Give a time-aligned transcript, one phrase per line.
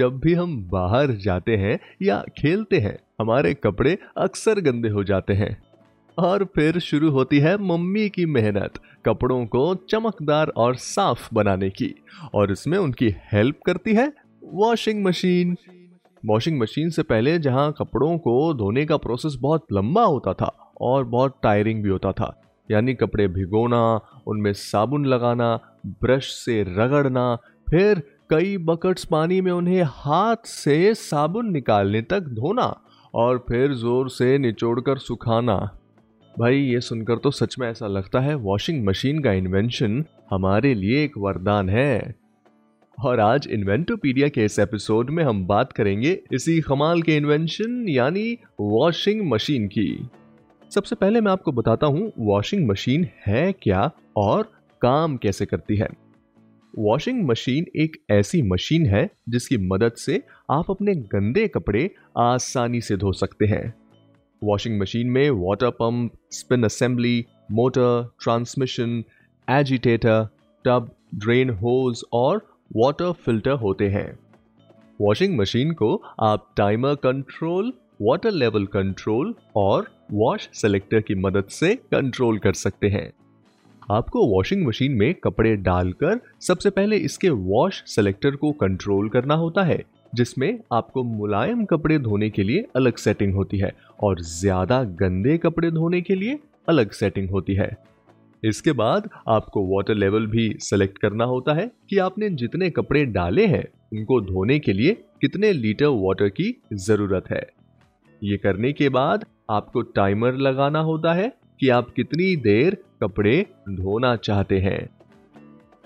[0.00, 5.32] जब भी हम बाहर जाते हैं या खेलते हैं, हमारे कपड़े अक्सर गंदे हो जाते
[5.32, 5.56] हैं।
[6.18, 11.94] और फिर शुरू होती है मम्मी की मेहनत, कपड़ों को चमकदार और साफ़ बनाने की।
[12.34, 15.56] और इसमें उनकी हेल्प करती है वॉशिंग मशीन।
[16.26, 21.04] वॉशिंग मशीन से पहले जहाँ कपड़ों को धोने का प्रोसेस बहुत लंबा होता था और
[21.04, 27.36] बहुत टायरिंग भी होता था, यानी कपड़े भिगोना, उनमें साबुन लगाना, ब्रश से रगड़ना,
[27.70, 32.66] फिर कई बकेट्स पानी में उन्हें हाथ से साबुन निकालने तक धोना
[33.14, 35.56] और फिर ज़ोर से निचोड़कर सुखाना।
[36.34, 41.02] भाई, ये सुनकर तो सच में ऐसा लगता है वॉशिंग मशीन का इन्वेंशन हमारे लिए
[41.04, 42.14] एक वरदान है।
[42.98, 48.38] और आज इन्वेंटोपीडिया के इस एपिसोड में हम बात करेंगे इसी कमाल के इन्वेंशन यानी
[48.60, 49.88] वॉशिंग मशीन की।
[50.70, 54.42] सबसे पहले मैं आपको बताता हूँ वॉशिंग मशीन है क्या और
[54.82, 55.88] काम कैसे करती है।
[56.78, 62.96] वॉशिंग मशीन एक ऐसी मशीन है जिसकी मदद से आप अपने गंदे कपड़े आसानी से
[62.96, 63.74] धो सकते हैं।
[64.44, 69.04] वॉशिंग मशीन में water pump spin assembly motor transmission
[69.50, 70.28] agitator
[70.64, 72.36] tub drain hose और
[72.76, 74.18] वाटर फ़िल्टर होते हैं।
[75.00, 77.72] वॉशिंग मशीन को आप timer control
[78.02, 83.12] water level control और वॉश सेलेक्टर की मदद से कंट्रोल कर सकते हैं।
[83.90, 89.62] आपको वॉशिंग मशीन में कपड़े डालकर सबसे पहले इसके वॉश सेलेक्टर को कंट्रोल करना होता
[89.62, 89.82] है,
[90.14, 93.72] जिसमें आपको मुलायम कपड़े धोने के लिए अलग सेटिंग होती है
[94.02, 96.38] और ज़्यादा गंदे कपड़े धोने के लिए
[96.68, 97.70] अलग सेटिंग होती है।
[98.42, 103.46] इसके बाद आपको वाटर लेवल भी सेलेक्ट करना होता है कि आपने जितने कपड़े डाले
[103.46, 107.46] हैं, उनको धोने के लिए कितने लीटर वाटर की ज़रूरत है।
[108.22, 114.16] ये करने के बाद आपको टाइमर लगाना होता है कि आप कितनी देर कपड़े धोना
[114.16, 114.90] चाहते हैं।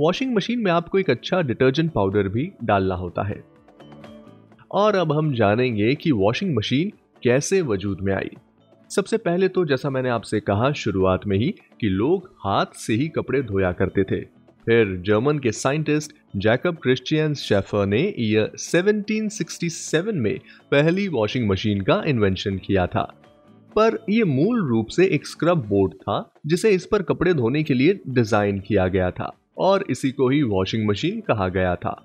[0.00, 3.44] वॉशिंग मशीन में आपको एक अच्छा डिटर्जेंट पाउडर भी डालना होता है।
[4.70, 8.30] और अब हम जानेंगे कि वॉशिंग मशीन कैसे वजूद में आई।
[8.90, 13.08] सबसे पहले तो जैसा मैंने आपसे कहा, शुरुआत में ही कि लोग हाथ से ही
[13.08, 14.20] कपड़े धोया करते थे।
[14.66, 20.38] फिर जर्मन के साइंटिस्ट जैकब क्रिश्चियन शेफर ने ईयर 1767 में
[20.70, 23.21] पहली वॉशिंग मशीन का इन्वेंशन किया था।
[23.76, 27.74] पर यह मूल रूप से एक स्क्रब बोर्ड था, जिसे इस पर कपड़े धोने के
[27.74, 32.00] लिए डिज़ाइन किया गया था और इसी को ही वॉशिंग मशीन कहा गया था।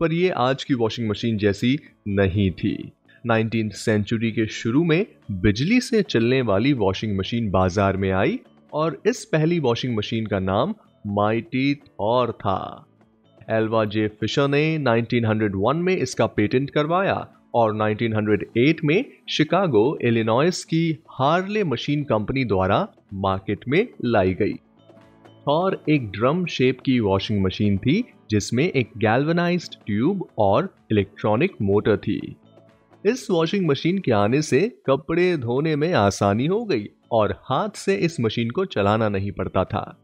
[0.00, 2.76] पर यह आज की वॉशिंग मशीन जैसी नहीं थी।
[3.24, 5.06] 19th सेंचुरी के शुरू में
[5.40, 8.38] बिजली से चलने वाली वॉशिंग मशीन बाज़ार में आई
[8.72, 10.74] और इस पहली वॉशिंग मशीन का नाम
[11.06, 12.84] माइटी और था।
[13.50, 17.14] एल्वा जे फिशर ने 1901 में इसका पेटेंट करवाया
[17.54, 24.54] और 1908 में शिकागो इलिनॉइस की हार्ले मशीन कंपनी द्वारा मार्केट में लाई गई।
[25.48, 31.96] और एक ड्रम शेप की वॉशिंग मशीन थी, जिसमें एक गैल्वनाइज्ड ट्यूब और इलेक्ट्रॉनिक मोटर
[31.96, 32.36] थी।
[33.06, 37.94] इस वॉशिंग मशीन के आने से कपड़े धोने में आसानी हो गई और हाथ से
[37.96, 39.98] इस मशीन को चलाना नहीं पड़ता था।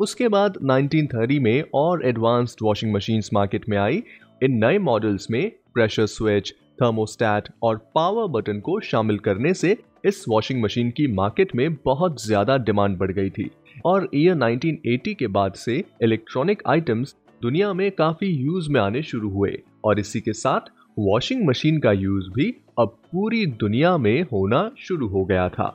[0.00, 4.02] उसके बाद 1930 में और एडवांस्ड वॉशिंग मशीन्स मार्केट में आई।
[4.42, 10.24] इन नए मॉडल्स में प्रेशर स्विच थर्मोस्टैट और पावर बटन को शामिल करने से इस
[10.28, 13.50] वॉशिंग मशीन की मार्केट में बहुत ज़्यादा डिमांड बढ़ गई थी।
[13.86, 19.30] और ईयर 1980 के बाद से इलेक्ट्रॉनिक आइटम्स दुनिया में काफ़ी यूज़ में आने शुरू
[19.30, 24.70] हुए और इसी के साथ वॉशिंग मशीन का यूज़ भी अब पूरी दुनिया में होना
[24.78, 25.68] शुरू हो गया था।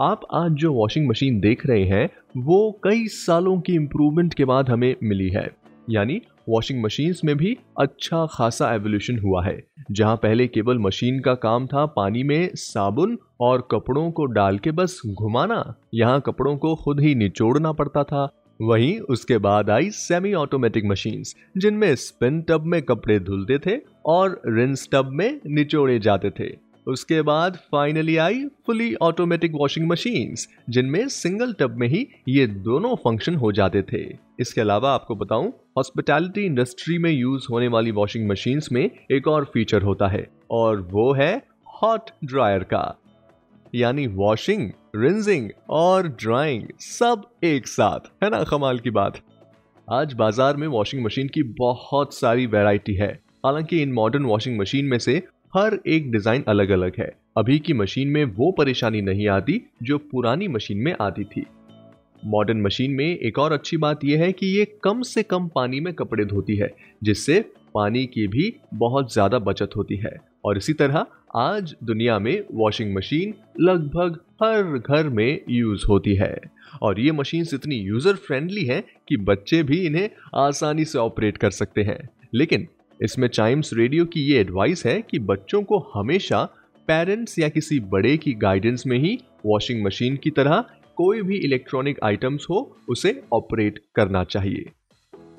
[0.00, 4.70] आप आज जो वॉशिंग मशीन देख रहे हैं, वो कई सालों की इम्प्रूवमेंट के बाद
[4.70, 5.50] हमें मिली है।
[5.90, 11.34] यानी वॉशिंग मशीन्स में भी अच्छा खासा एवोल्यूशन हुआ है, जहाँ पहले केवल मशीन का
[11.36, 15.62] काम था पानी में साबुन और कपड़ों को डाल के बस घुमाना,
[15.94, 18.28] यहाँ कपड़ों को खुद ही निचोड़ना पड़ता था।
[18.60, 24.40] वहीं उसके बाद आई सेमी ऑटोमेटिक मशीन्स जिनमें स्पिन टब में कपड़े धुलते थे और
[24.46, 26.48] रिंस टब में निचोड़े जाते थे।
[26.90, 32.94] उसके बाद फाइनली आई फुली ऑटोमेटिक वॉशिंग मशीन्स जिनमें सिंगल टब में ही ये दोनों
[32.96, 34.02] फ़ंक्शन हो जाते थे।
[34.40, 35.48] इसके अलावा आपको बताऊँ
[35.78, 38.82] हॉस्पिटैलिटी इंडस्ट्री में यूज़ होने वाली वॉशिंग मशीन्स में
[39.12, 41.34] एक और फीचर होता है, और वो है
[41.74, 42.84] हॉट ड्रायर का।
[43.74, 49.20] यानी वॉशिंग रिंजिंग और ड्राइंग सब एक साथ, है ना, कमाल की बात।
[49.88, 53.12] आज बाज़ार में वॉशिंग मशीन की बहुत सारी वैरायटी है।
[53.46, 57.72] हालाँकि इन मॉडर्न वॉशिंग मशीन में से हर एक डिज़ाइन अलग अलग है। अभी की
[57.72, 61.44] मशीन में वो परेशानी नहीं आती जो पुरानी मशीन में आती थी।
[62.24, 65.80] मॉडर्न मशीन में एक और अच्छी बात यह है कि ये कम से कम पानी
[65.80, 66.70] में कपड़े धोती है,
[67.04, 67.40] जिससे
[67.74, 71.06] पानी की भी बहुत ज़्यादा बचत होती है। और इसी तरह
[71.36, 76.34] आज दुनिया में वॉशिंग मशीन लगभग हर घर में यूज़ होती है।
[76.82, 81.50] और ये मशीन इतनी यूज़र फ्रेंडली है कि बच्चे भी इन्हें आसानी से ऑपरेट कर
[81.52, 81.98] सकते हैं।
[82.34, 82.68] लेकिन
[83.02, 86.42] इसमें चाइम्स रेडियो की ये एडवाइस है कि बच्चों को हमेशा
[86.88, 90.64] पेरेंट्स या किसी बड़े की गाइडेंस में ही वॉशिंग मशीन की तरह
[90.96, 94.64] कोई भी इलेक्ट्रॉनिक आइटम्स हो, उसे ऑपरेट करना चाहिए।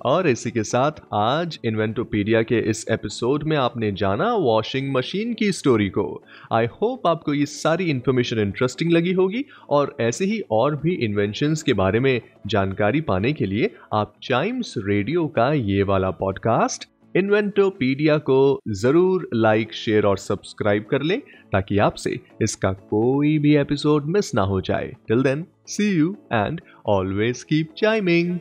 [0.06, 5.52] और इसी के साथ आज इन्वेंटोपीडिया के इस एपिसोड में आपने जाना वॉशिंग मशीन की
[5.52, 6.24] स्टोरी को।
[6.54, 11.64] आई होप आपको ये सारी इन्फॉर्मेशन इंटरेस्टिंग लगी होगी और ऐसे ही और भी इन्वेंशंस
[11.64, 18.18] के बारे में जानकारी पाने के लिए आप चाइम्स रेडियो का ये वाला पॉडकास्ट इन्वेंटोपीडिया
[18.20, 18.40] को
[18.82, 21.20] ज़रूर लाइक शेयर और सब्सक्राइब कर लें,
[21.52, 26.62] ताकि आपसे इसका कोई भी एपिसोड मिस ना हो जाए। Till then see you and
[26.90, 28.38] always keep chiming